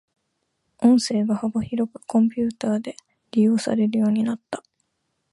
[0.79, 2.95] 音声が幅広くコンピュータで
[3.33, 4.63] 利用されるようになった。